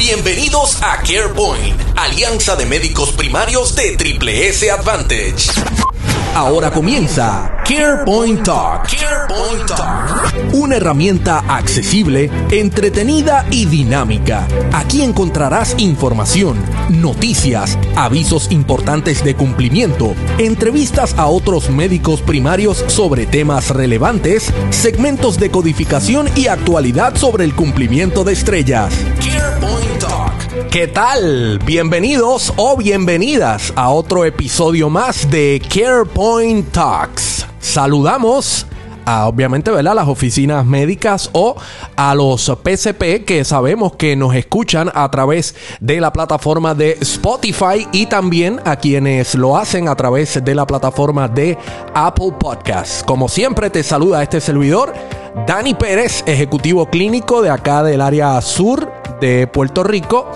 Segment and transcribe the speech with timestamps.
[0.00, 5.50] Bienvenidos a CarePoint, Alianza de Médicos Primarios de Triple S Advantage.
[6.34, 8.88] Ahora comienza CarePoint Talk.
[8.88, 10.54] CarePoint Talk.
[10.54, 14.48] Una herramienta accesible, entretenida y dinámica.
[14.72, 16.56] Aquí encontrarás información,
[16.88, 25.50] noticias, avisos importantes de cumplimiento, entrevistas a otros médicos primarios sobre temas relevantes, segmentos de
[25.50, 28.94] codificación y actualidad sobre el cumplimiento de estrellas.
[29.18, 29.89] CarePoint.
[30.68, 31.58] ¿Qué tal?
[31.64, 37.46] Bienvenidos o bienvenidas a otro episodio más de CarePoint Talks.
[37.58, 38.66] Saludamos
[39.04, 39.94] a, obviamente, ¿verdad?
[39.94, 41.56] las oficinas médicas o
[41.96, 47.88] a los PCP que sabemos que nos escuchan a través de la plataforma de Spotify
[47.92, 51.58] y también a quienes lo hacen a través de la plataforma de
[51.94, 53.02] Apple Podcasts.
[53.04, 54.92] Como siempre, te saluda este servidor,
[55.46, 60.30] Dani Pérez, ejecutivo clínico de acá del área sur de Puerto Rico.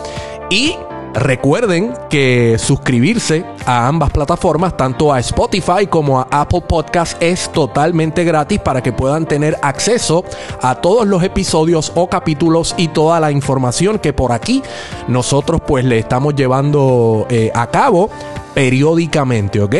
[0.51, 0.77] Y
[1.15, 8.25] recuerden que suscribirse a ambas plataformas, tanto a Spotify como a Apple Podcast, es totalmente
[8.25, 10.25] gratis para que puedan tener acceso
[10.61, 14.63] a todos los episodios o capítulos y toda la información que por aquí
[15.09, 18.11] nosotros pues le estamos llevando eh, a cabo
[18.55, 19.75] periódicamente, ¿ok?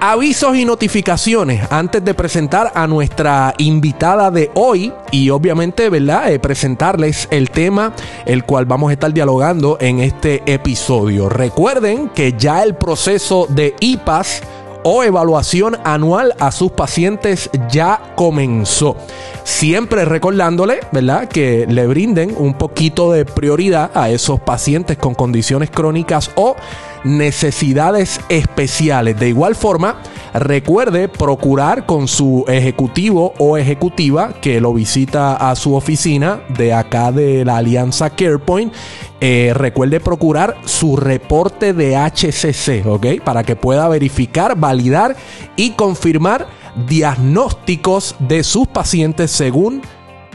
[0.00, 6.30] Avisos y notificaciones antes de presentar a nuestra invitada de hoy y obviamente, ¿verdad?
[6.30, 7.92] Eh, presentarles el tema
[8.24, 11.28] el cual vamos a estar dialogando en este episodio.
[11.28, 14.42] Recuerden que ya el proceso de IPAS
[14.84, 18.96] o evaluación anual a sus pacientes ya comenzó.
[19.42, 25.70] Siempre recordándole, ¿verdad?, que le brinden un poquito de prioridad a esos pacientes con condiciones
[25.70, 26.54] crónicas o
[27.04, 29.18] necesidades especiales.
[29.18, 30.02] De igual forma,
[30.34, 37.12] recuerde procurar con su ejecutivo o ejecutiva que lo visita a su oficina de acá
[37.12, 38.72] de la Alianza CarePoint.
[39.20, 43.22] Eh, recuerde procurar su reporte de HCC, ¿ok?
[43.24, 45.16] Para que pueda verificar, validar
[45.56, 46.46] y confirmar
[46.86, 49.82] diagnósticos de sus pacientes según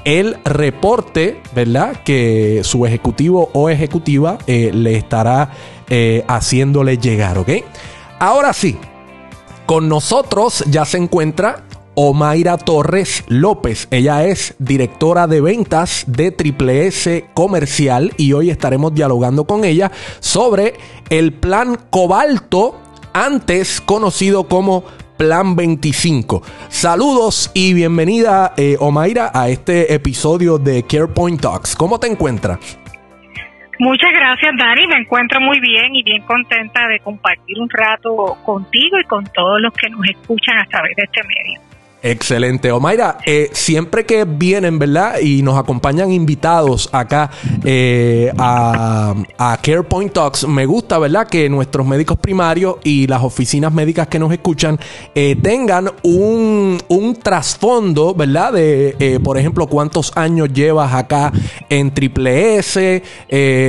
[0.04, 1.96] el reporte, ¿verdad?
[2.04, 5.52] Que su ejecutivo o ejecutiva eh, le estará
[5.90, 7.50] eh, haciéndole llegar, ¿ok?
[8.20, 8.78] Ahora sí,
[9.66, 11.64] con nosotros ya se encuentra
[11.96, 13.88] Omaira Torres López.
[13.92, 19.92] Ella es directora de ventas de Triple S Comercial y hoy estaremos dialogando con ella
[20.20, 20.74] sobre
[21.10, 22.76] el plan Cobalto,
[23.14, 24.84] antes conocido como
[25.18, 26.42] Plan 25.
[26.70, 31.76] Saludos y bienvenida, eh, Omaira, a este episodio de CarePoint Talks.
[31.76, 32.60] ¿Cómo te encuentras?
[33.80, 34.88] Muchas gracias, Dani.
[34.88, 39.60] Me encuentro muy bien y bien contenta de compartir un rato contigo y con todos
[39.62, 41.73] los que nos escuchan a través de este medio.
[42.06, 42.69] Excelente.
[42.69, 45.19] Omaira, eh, siempre que vienen, ¿verdad?
[45.22, 47.31] Y nos acompañan invitados acá
[47.64, 51.25] eh, a, a CarePoint Talks, me gusta, ¿verdad?
[51.30, 54.78] Que nuestros médicos primarios y las oficinas médicas que nos escuchan
[55.16, 58.52] eh, tengan un, un trasfondo, ¿verdad?
[58.52, 61.31] De, por ejemplo, cuántos años llevas acá
[61.69, 63.02] en Triple S,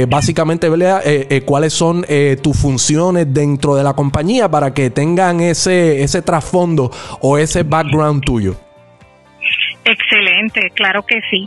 [0.09, 1.05] básicamente, ¿verdad?
[1.44, 2.05] Cuáles son
[2.43, 6.91] tus funciones dentro de la compañía para que tengan ese, ese trasfondo
[7.21, 8.55] o ese background tuyo.
[9.85, 11.45] Excelente, claro que sí.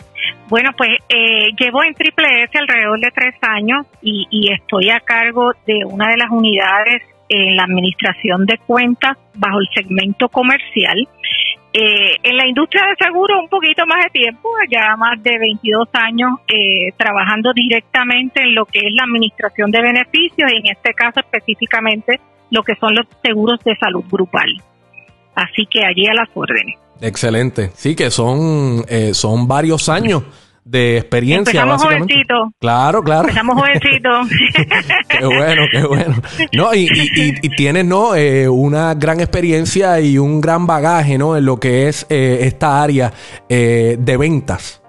[0.48, 5.52] Bueno, pues eh, llevo en Triple S alrededor de tres años y, estoy a cargo
[5.66, 11.08] de una de las unidades en la administración de cuentas bajo el segmento comercial.
[11.74, 15.90] Eh, en la industria de seguros un poquito más de tiempo, ya más de 22
[15.94, 20.94] años eh, trabajando directamente en lo que es la administración de beneficios y en este
[20.94, 22.20] caso específicamente
[22.52, 24.48] lo que son los seguros de salud grupal.
[25.38, 26.76] Así que allí a las órdenes.
[27.00, 27.70] Excelente.
[27.76, 30.24] Sí, que son, eh, son varios años
[30.66, 31.62] de experiencia.
[31.62, 32.14] Empezamos básicamente.
[32.16, 32.52] jovencito.
[32.60, 33.22] Claro, claro.
[33.30, 34.28] Empezamos jovencitos.
[35.08, 36.16] qué bueno, qué bueno.
[36.54, 38.16] No, y, y, y- y tienes, ¿no?
[38.16, 41.38] Eh, una gran experiencia y un gran bagaje, ¿no?
[41.38, 43.14] En lo que es eh, esta área
[43.48, 44.82] eh, de ventas.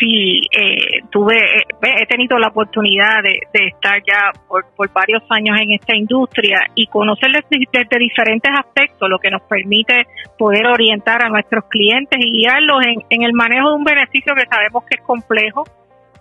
[0.00, 0.71] sí, eh,
[1.12, 5.94] tuve, eh, he tenido la oportunidad de, estar ya por, por varios años en esta
[5.94, 10.06] industria y conocer desde, diferentes aspectos, lo que nos permite
[10.38, 14.46] poder orientar a nuestros clientes y guiarlos en, en el manejo de un beneficio que
[14.50, 15.64] sabemos que es complejo,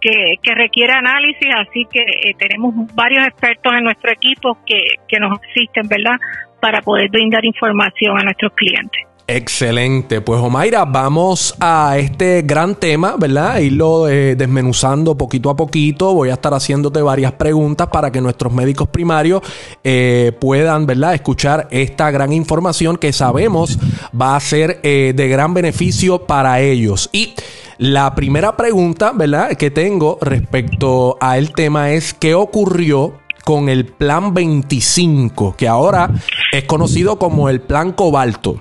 [0.02, 5.20] que, que requiere análisis, así que eh, tenemos varios expertos en nuestro equipo que, que
[5.20, 6.18] nos asisten, ¿verdad?,
[6.60, 9.11] para poder brindar información a nuestros clientes.
[9.34, 10.20] Excelente.
[10.20, 13.60] Pues Omaira, vamos a este gran tema, ¿verdad?
[13.60, 16.14] Irlo eh, desmenuzando poquito a poquito.
[16.14, 19.42] Voy a estar haciéndote varias preguntas para que nuestros médicos primarios
[19.86, 21.14] eh, puedan, ¿verdad?
[21.14, 23.80] Escuchar esta gran información que sabemos
[24.20, 27.10] va a ser eh, de gran beneficio para ellos.
[27.14, 27.34] Y
[27.78, 33.14] La primera pregunta, ¿verdad?, que tengo respecto a el tema es ¿qué ocurrió
[33.46, 36.12] con el Plan 25, que ahora
[36.52, 38.60] es conocido como el Plan Cobalto?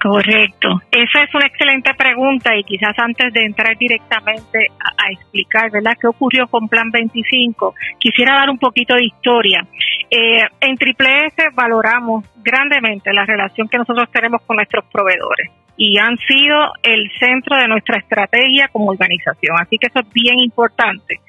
[0.00, 0.80] Correcto.
[0.92, 6.06] Esa es una excelente pregunta y quizás antes de entrar directamente a, explicar, ¿verdad?, qué
[6.06, 9.66] ocurrió con Plan 25, quisiera dar un poquito de historia.
[10.10, 15.96] Eh, en Triple S valoramos grandemente la relación que nosotros tenemos con nuestros proveedores y
[15.98, 19.56] han sido el centro de nuestra estrategia como organización.
[19.60, 21.20] Así que eso es bien importante.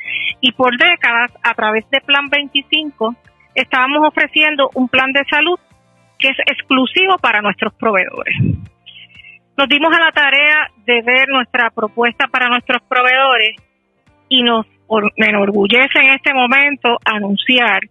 [0.41, 3.15] Y por décadas, a través de Plan 25,
[3.53, 5.59] estábamos ofreciendo un plan de salud
[6.19, 8.35] que es exclusivo para nuestros proveedores.
[9.57, 13.55] Nos dimos a la tarea de ver nuestra propuesta para nuestros proveedores
[14.29, 14.65] y nos
[15.17, 17.81] enorgullece en este momento anunciar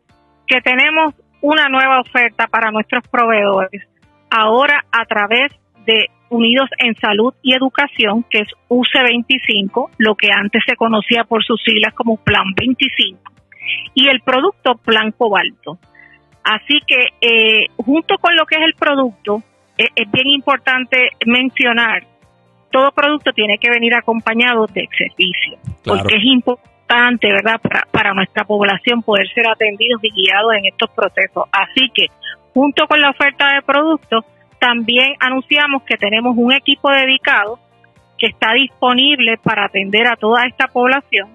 [0.46, 3.86] que tenemos una nueva oferta para nuestros proveedores
[4.30, 5.52] ahora a través
[5.86, 11.42] de Unidos en Salud y Educación, que es UC25, lo que antes se conocía por
[11.44, 13.18] sus siglas como Plan 25,
[13.94, 15.78] y el producto Plan Cobalto.
[16.48, 19.42] Así que eh, junto con lo que es el producto,
[19.76, 22.04] eh, es bien importante mencionar,
[22.72, 28.44] todo producto tiene que venir acompañado de servicio, porque es importante, ¿verdad?, para, para nuestra
[28.44, 31.44] población poder ser atendidos y guiados en estos procesos.
[31.52, 32.06] Así que
[32.54, 34.24] junto con la oferta de productos,
[34.58, 37.58] también anunciamos que tenemos un equipo dedicado
[38.16, 41.28] que está disponible para atender a toda esta población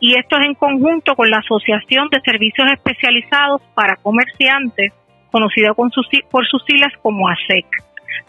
[0.00, 4.92] y esto es en conjunto con la Asociación de Servicios Especializados para Comerciantes,
[5.30, 7.66] conocido con sus, por sus siglas como ASEC.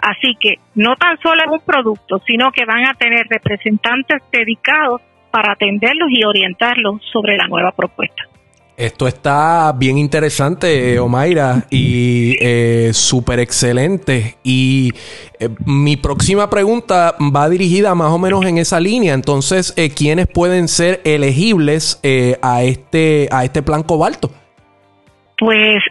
[0.01, 5.01] Así que no tan solo es un producto, sino que van a tener representantes dedicados
[5.31, 8.23] para atenderlos y orientarlos sobre la nueva propuesta.
[8.77, 14.37] Esto está bien interesante, Omaira, y eh, súper excelente.
[14.43, 14.91] Y
[15.39, 19.13] eh, mi próxima pregunta va dirigida más o menos en esa línea.
[19.13, 24.31] Entonces, eh, ¿quiénes pueden ser elegibles eh, a este a este plan cobalto?
[25.37, 25.83] Pues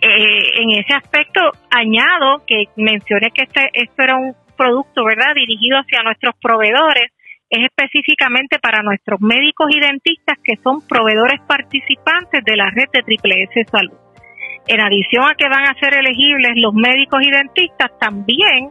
[0.00, 1.40] en ese aspecto
[1.70, 5.34] añado que mencioné que este esto era un producto, ¿verdad?
[5.34, 7.12] Dirigido hacia nuestros proveedores
[7.50, 13.02] es específicamente para nuestros médicos y dentistas que son proveedores participantes de la red de
[13.02, 13.98] Triple S Salud.
[14.66, 18.70] En adición a que van a ser elegibles los médicos y dentistas, también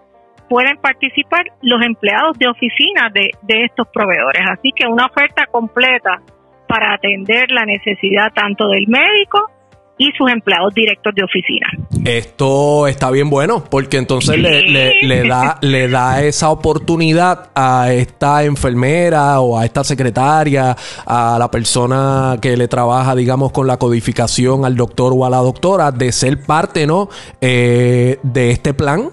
[0.50, 4.44] pueden participar los empleados de oficina de, de estos proveedores.
[4.52, 6.22] Así que una oferta completa
[6.68, 9.55] para atender la necesidad tanto del médico
[9.98, 11.68] y sus empleados directos de oficina.
[12.06, 19.40] Esto está bien bueno porque entonces le, da, le da esa oportunidad a esta enfermera
[19.40, 20.76] o a esta secretaria,
[21.06, 25.38] a la persona que le trabaja, digamos, con la codificación, al doctor o a la
[25.38, 27.10] doctora, de ser parte, ¿no?
[27.40, 29.10] Eh, de este plan.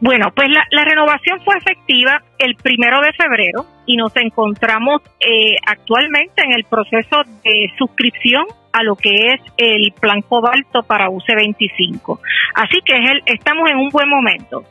[0.01, 6.43] Bueno, pues la, renovación fue efectiva el primero de febrero y nos encontramos eh, actualmente
[6.43, 12.19] en el proceso de suscripción a lo que es el plan cobalto para UC25.
[12.55, 14.63] Así que es el, estamos en un buen momento.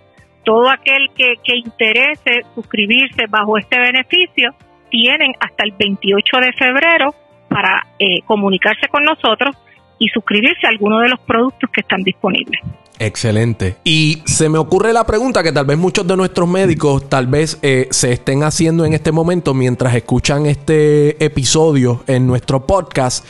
[0.45, 4.51] Todo aquel que, que interese suscribirse bajo este beneficio
[4.91, 7.15] tienen hasta el 28 de febrero
[7.49, 9.57] para eh, comunicarse con nosotros
[9.99, 12.61] y suscribirse a alguno de los productos que están disponibles.
[12.99, 13.77] Excelente.
[13.85, 17.59] Y se me ocurre la pregunta que tal vez muchos de nuestros médicos tal vez
[17.63, 23.27] eh, se estén haciendo en este momento mientras escuchan este episodio en nuestro podcast.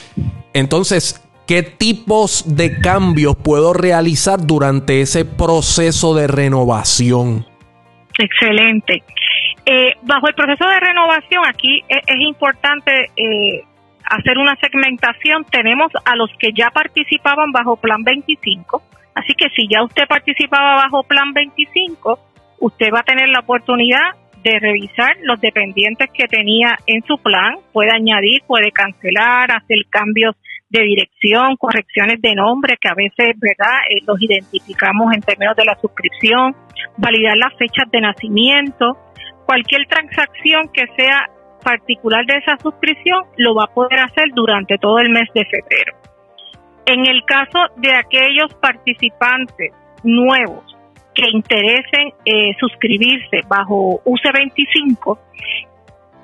[0.52, 7.46] Entonces, ¿qué tipos de cambios puedo realizar durante ese proceso de renovación?
[8.18, 9.02] Excelente.
[9.66, 13.64] Eh, bajo el proceso de renovación, aquí es, importante eh,
[14.04, 15.44] hacer una segmentación.
[15.50, 18.82] Tenemos a los que ya participaban bajo Plan 25.
[19.14, 22.18] Así que si ya usted participaba bajo Plan 25,
[22.60, 27.56] usted va a tener la oportunidad de revisar los dependientes que tenía en su plan,
[27.72, 30.36] puede añadir, puede cancelar, hacer cambios
[30.68, 35.64] de dirección, correcciones de nombre, que a veces, ¿verdad?, eh, los identificamos en términos de
[35.64, 36.54] la suscripción,
[36.98, 38.98] validar las fechas de nacimiento,
[39.46, 41.26] cualquier transacción que sea
[41.64, 45.96] particular de esa suscripción lo va a poder hacer durante todo el mes de febrero.
[46.86, 50.76] En el caso de aquellos participantes nuevos
[51.14, 55.18] que interesen eh, suscribirse bajo UC25,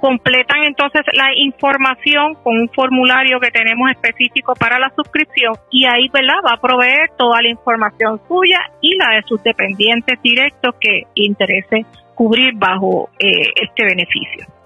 [0.00, 6.08] completan entonces la información con un formulario que tenemos específico para la suscripción y ahí
[6.12, 6.40] ¿verdad?
[6.44, 11.84] va a proveer toda la información suya y la de sus dependientes directos que interese
[12.14, 14.59] cubrir bajo eh, este beneficio.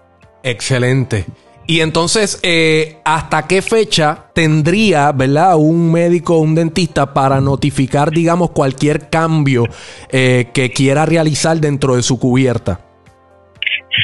[0.44, 1.24] Excelente.
[1.66, 8.10] Y entonces, eh, ¿hasta qué fecha tendría, verdad, un médico o un dentista para notificar,
[8.10, 9.64] digamos, cualquier cambio
[10.10, 12.80] eh, que quiera realizar dentro de su cubierta?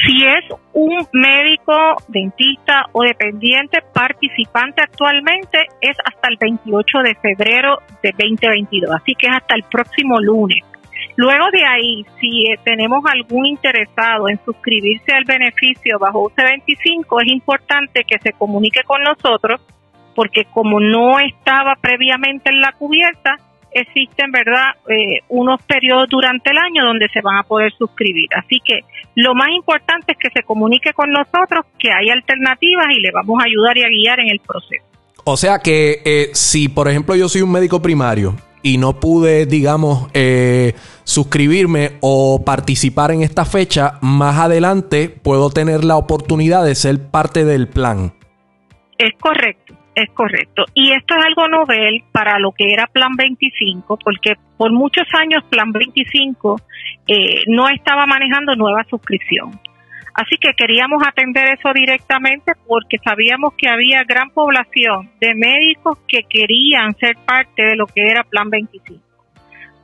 [0.07, 1.73] Si es un médico,
[2.07, 9.27] dentista o dependiente participante actualmente, es hasta el 28 de febrero de 2022, así que
[9.27, 10.63] es hasta el próximo lunes.
[11.15, 17.31] Luego de ahí, si eh, tenemos algún interesado en suscribirse al beneficio bajo UC25, es
[17.31, 19.61] importante que se comunique con nosotros
[20.15, 23.37] porque como no estaba previamente en la cubierta,
[23.71, 28.27] existen, ¿verdad?, eh, unos periodos durante el año donde se van a poder suscribir.
[28.35, 28.81] Así que
[29.15, 33.41] lo más importante es que se comunique con nosotros, que hay alternativas y le vamos
[33.41, 34.85] a ayudar y a guiar en el proceso.
[35.23, 39.45] O sea que eh, si, por ejemplo, yo soy un médico primario y no pude,
[39.45, 46.75] digamos, eh, suscribirme o participar en esta fecha, más adelante puedo tener la oportunidad de
[46.75, 48.13] ser parte del plan.
[48.97, 50.65] Es correcto, es correcto.
[50.73, 55.43] Y esto es algo novel para lo que era Plan 25, porque por muchos años
[55.49, 56.57] Plan 25
[57.07, 59.59] eh, no estaba manejando nueva suscripción.
[60.13, 66.23] Así que queríamos atender eso directamente porque sabíamos que había gran población de médicos que
[66.23, 68.99] querían ser parte de lo que era Plan 25.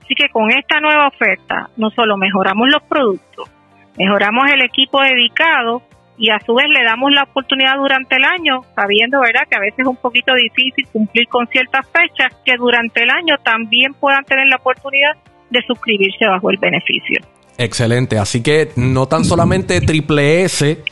[0.04, 3.50] Así que con esta nueva oferta no solo mejoramos los productos,
[3.98, 5.82] mejoramos el equipo dedicado
[6.18, 9.60] y a su vez le damos la oportunidad durante el año, sabiendo verdad que a
[9.60, 14.24] veces es un poquito difícil cumplir con ciertas fechas, que durante el año también puedan
[14.26, 15.16] tener la oportunidad
[15.50, 17.22] de suscribirse bajo el beneficio.
[17.58, 18.18] Excelente.
[18.20, 20.84] Así que no tan solamente Triple S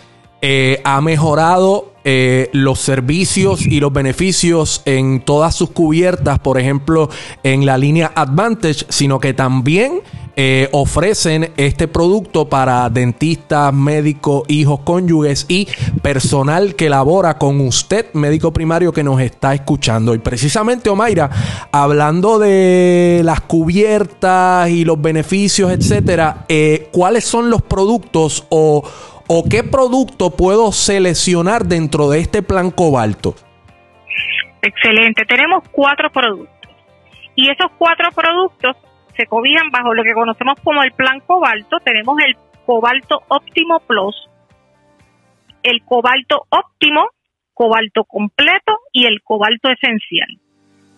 [0.41, 7.10] eh, ha mejorado eh, los servicios y los beneficios en todas sus cubiertas, por ejemplo,
[7.43, 10.01] en la línea Advantage, sino que también
[10.36, 15.68] eh, ofrecen este producto para dentistas, médicos, hijos, cónyuges y
[16.01, 20.13] personal que labora con usted, médico primario que nos está escuchando.
[20.13, 21.30] Y precisamente, Omaira,
[21.72, 26.46] hablando de las cubiertas y los beneficios, etcétera,
[26.92, 28.84] ¿cuáles son los productos o
[29.27, 33.36] o qué producto puedo seleccionar dentro de este plan cobalto?
[34.62, 36.72] Excelente, tenemos cuatro productos
[37.36, 38.75] y esos cuatro productos
[39.17, 41.77] se cobijan bajo lo que conocemos como el plan cobalto.
[41.84, 44.29] Tenemos el cobalto óptimo plus,
[45.63, 47.07] el cobalto óptimo,
[47.53, 50.27] cobalto completo y el cobalto esencial.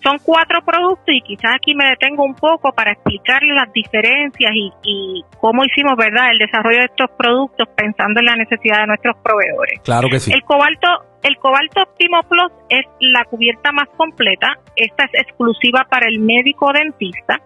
[0.03, 5.23] Son cuatro productos y quizás aquí me detengo un poco para explicarles las diferencias y,
[5.39, 9.81] cómo hicimos, ¿verdad?, el desarrollo de estos productos pensando en la necesidad de nuestros proveedores.
[9.83, 10.31] Claro que sí.
[10.31, 10.87] El cobalto,
[11.23, 14.59] el cobalto Optimo Plus es la cubierta más completa.
[14.75, 17.41] Esta es exclusiva para el médico dentista.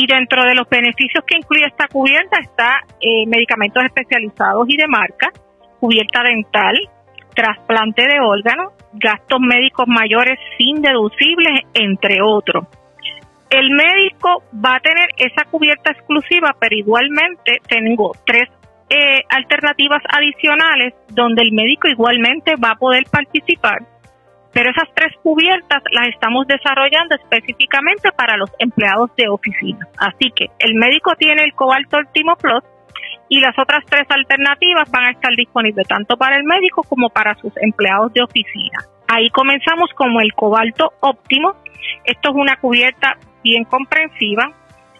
[0.00, 4.88] Y dentro de los beneficios que incluye esta cubierta está eh, medicamentos especializados y de
[4.88, 5.28] marca,
[5.78, 6.74] cubierta dental,
[7.34, 12.64] trasplante de órganos, gastos médicos mayores sin deducibles, entre otros.
[13.50, 18.48] El médico va a tener esa cubierta exclusiva, pero igualmente tengo tres
[18.88, 23.80] eh, alternativas adicionales donde el médico igualmente va a poder participar.
[24.52, 29.86] Pero esas tres cubiertas las estamos desarrollando específicamente para los empleados de oficina.
[29.98, 32.64] Así que el médico tiene el Cobalto Ultimo Plus,
[33.30, 37.34] y las otras tres alternativas van a estar disponibles tanto para el médico como para
[37.36, 38.78] sus empleados de oficina.
[39.06, 41.54] Ahí comenzamos como el cobalto óptimo.
[42.04, 44.50] Esto es una cubierta bien comprensiva,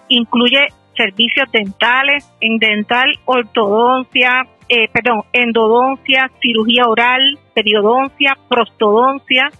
[0.09, 9.51] incluye servicios dentales, en dental, ortodoncia, eh, perdón, endodoncia, cirugía oral, periodoncia, prostodoncia,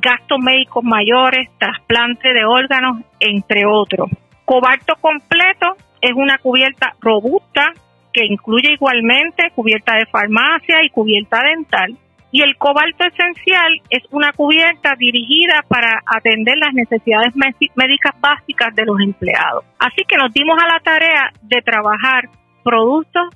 [0.00, 4.08] gastos médicos mayores, trasplante de órganos, entre otros.
[4.44, 7.72] Cobalto completo es una cubierta robusta
[8.12, 11.96] que incluye igualmente cubierta de farmacia y cubierta dental.
[12.30, 18.84] Y el cobalto esencial es una cubierta dirigida para atender las necesidades médicas básicas de
[18.84, 19.64] los empleados.
[19.78, 22.28] Así que nos dimos a la tarea de trabajar
[22.62, 23.34] productos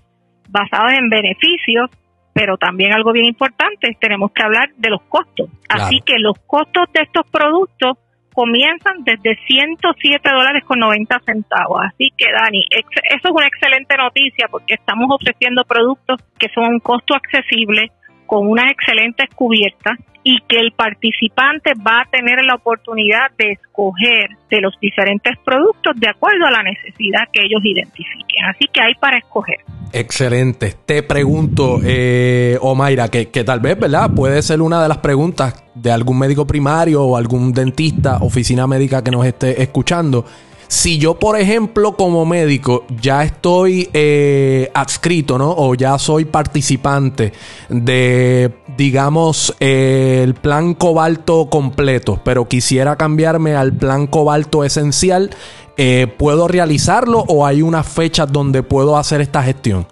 [0.49, 1.91] basados en beneficios,
[2.33, 5.51] pero también algo bien importante, tenemos que hablar de los costos.
[5.69, 7.99] Así que los costos de estos productos
[8.33, 11.81] comienzan desde 107 dólares con 90 centavos.
[11.87, 16.81] Así que, Dani, eso es una excelente noticia porque estamos ofreciendo productos que son un
[16.81, 17.93] costo accesible,
[18.33, 24.31] con unas excelentes cubiertas y que el participante va a tener la oportunidad de escoger
[24.51, 28.45] de los diferentes productos de acuerdo a la necesidad que ellos identifiquen.
[28.49, 29.59] Así que hay para escoger.
[29.93, 30.73] Excelente.
[30.87, 34.11] Te pregunto, eh, Omaira, que, que tal vez, ¿verdad?
[34.17, 39.05] Puede ser una de las preguntas de algún médico primario o algún dentista, oficina médica
[39.05, 40.25] que nos esté escuchando.
[40.73, 45.51] Si yo, por ejemplo, como médico, ya estoy eh, adscrito, ¿no?
[45.55, 47.35] O ya soy participante
[47.69, 55.29] de, digamos, el plan cobalto completo, pero quisiera cambiarme al plan cobalto esencial,
[55.77, 59.87] eh, ¿puedo realizarlo o hay unas fechas donde puedo hacer esta gestión?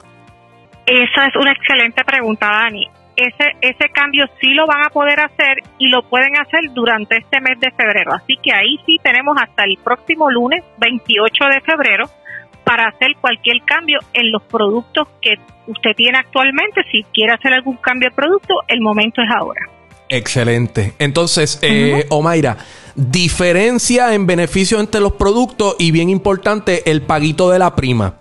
[0.86, 2.88] Esa es una excelente pregunta, Dani
[3.20, 7.40] ese, ese cambio sí lo van a poder hacer y lo pueden hacer durante este
[7.40, 8.12] mes de febrero.
[8.14, 12.10] Así que ahí sí tenemos hasta el próximo lunes 28 de febrero
[12.64, 15.34] para hacer cualquier cambio en los productos que
[15.66, 16.82] usted tiene actualmente.
[16.90, 19.60] Si quiere hacer algún cambio de producto, el momento es ahora.
[20.08, 20.94] Excelente.
[20.98, 22.56] Entonces, eh, Omaira,
[22.96, 28.19] diferencia en beneficio entre los productos y bien importante, el paguito de la prima.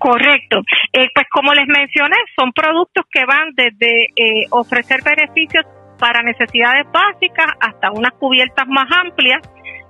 [0.00, 0.60] Correcto.
[0.94, 5.62] Eh, pues como les mencioné, son productos que van desde eh, ofrecer beneficios
[5.98, 9.42] para necesidades básicas hasta unas cubiertas más amplias.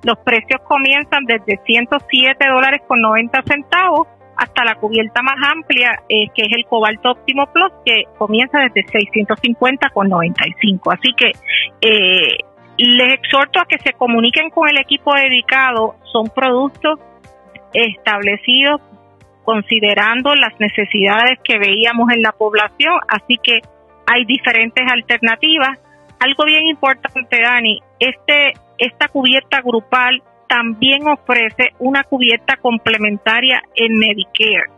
[0.02, 6.26] Los precios comienzan desde 107 dólares con 90 centavos hasta la cubierta más amplia, eh,
[6.34, 10.90] que es el Cobalto Óptimo Plus, que comienza desde 650 con 95.
[10.90, 11.30] Así que
[12.78, 15.94] les exhorto a que se comuniquen con el equipo dedicado.
[16.10, 16.98] Son productos
[17.72, 18.80] establecidos
[19.44, 23.60] considerando las necesidades que veíamos en la población, así que
[24.06, 25.78] hay diferentes alternativas.
[26.18, 34.70] Algo bien importante, Dani, este, esta cubierta grupal también ofrece una cubierta complementaria en Medicare.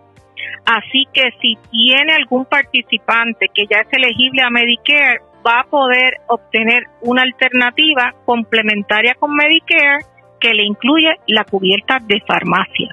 [0.64, 6.18] Así que si tiene algún participante que ya es elegible a Medicare, va a poder
[6.28, 10.04] obtener una alternativa complementaria con Medicare
[10.38, 12.92] que le incluye la cubierta de farmacia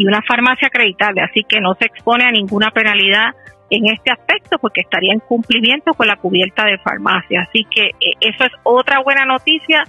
[0.00, 3.34] y una farmacia acreditable, así que no se expone a ninguna penalidad
[3.68, 7.42] en este aspecto porque estaría en cumplimiento con la cubierta de farmacia.
[7.42, 9.84] Así que eh, eso es otra buena noticia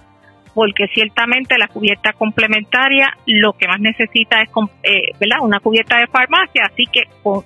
[0.54, 4.50] porque ciertamente la cubierta complementaria lo que más necesita es
[4.84, 5.38] eh, ¿verdad?
[5.43, 7.04] una cubierta de farmacia, así que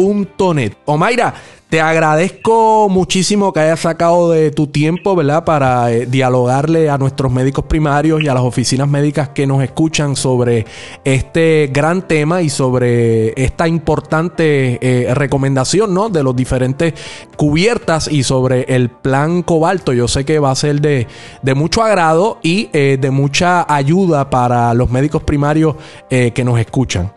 [0.00, 0.72] asecpr.net.
[0.86, 1.34] Omaira,
[1.68, 5.44] te agradezco muchísimo que hayas sacado de tu tiempo, ¿verdad?
[5.44, 10.16] Para eh, dialogarle a nuestros médicos primarios y a las oficinas médicas que nos escuchan
[10.16, 10.66] sobre
[11.04, 16.08] este gran tema y sobre esta importante eh, recomendación, ¿no?
[16.08, 16.94] De los diferentes
[17.36, 19.92] cubiertas y sobre el plan cobalto.
[19.92, 21.06] Yo sé que va a ser de,
[21.54, 25.76] mucho agrado y eh, de mucha ayuda para los médicos primarios
[26.08, 27.12] que nos escuchan.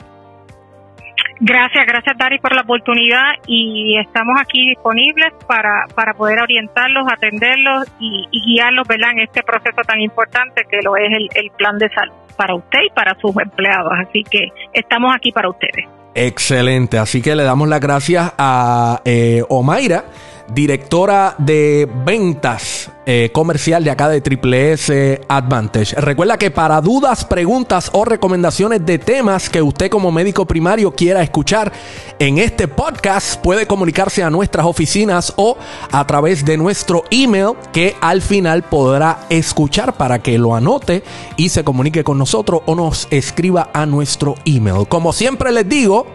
[1.46, 7.84] Gracias, gracias Dari por la oportunidad y estamos aquí disponibles para, para poder orientarlos, atenderlos
[8.00, 9.12] y, guiarlos ¿verdad?
[9.12, 12.90] en este proceso tan importante que lo es el, plan de salud para usted y
[12.92, 13.92] para sus empleados.
[14.08, 15.86] Así que estamos aquí para ustedes.
[16.16, 20.06] Excelente, así que le damos las gracias a eh, Omaira
[20.54, 25.96] directora de ventas eh, comercial de acá de Triple S Advantage.
[25.96, 31.22] Recuerda que para dudas, preguntas o recomendaciones de temas que usted como médico primario quiera
[31.22, 31.72] escuchar
[32.20, 35.58] en este podcast, puede comunicarse a nuestras oficinas o
[35.92, 41.04] a través de nuestro email que al final podrá escuchar para que lo anote
[41.36, 44.88] y se comunique con nosotros o nos escriba a nuestro email.
[44.88, 46.08] Como siempre les digo,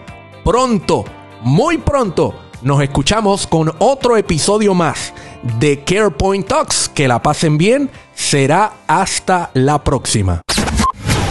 [0.45, 1.05] pronto,
[1.43, 5.13] muy pronto, nos escuchamos con otro episodio más
[5.59, 6.89] de CarePoint Talks.
[6.89, 7.91] Que la pasen bien.
[8.15, 10.43] Será hasta la próxima.